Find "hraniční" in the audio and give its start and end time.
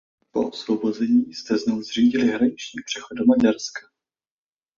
2.27-2.83